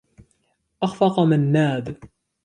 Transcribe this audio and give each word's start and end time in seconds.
أخفق 0.83 1.19
منّاد. 1.19 2.05